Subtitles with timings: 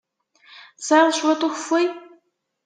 [0.77, 1.87] Tesɛiḍ cwiṭ n ukeffay?